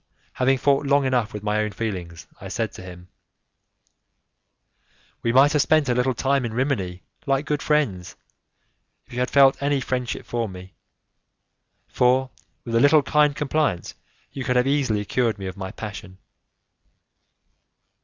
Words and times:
Having 0.33 0.57
fought 0.57 0.87
long 0.87 1.05
enough 1.05 1.31
with 1.31 1.43
my 1.43 1.59
own 1.59 1.69
feelings, 1.69 2.25
I 2.39 2.47
said 2.47 2.71
to 2.71 2.81
him; 2.81 3.09
"We 5.21 5.31
might 5.31 5.53
have 5.53 5.61
spent 5.61 5.89
a 5.89 5.93
little 5.93 6.15
time 6.15 6.43
in 6.43 6.55
Rimini 6.55 7.03
like 7.27 7.45
good 7.45 7.61
friends, 7.61 8.15
if 9.05 9.13
you 9.13 9.19
had 9.19 9.29
felt 9.29 9.61
any 9.61 9.79
friendship 9.79 10.25
for 10.25 10.49
me, 10.49 10.73
for, 11.87 12.31
with 12.65 12.73
a 12.73 12.79
little 12.79 13.03
kind 13.03 13.35
compliance, 13.35 13.93
you 14.31 14.43
could 14.43 14.55
have 14.55 14.65
easily 14.65 15.05
cured 15.05 15.37
me 15.37 15.45
of 15.45 15.55
my 15.55 15.69
passion." 15.69 16.17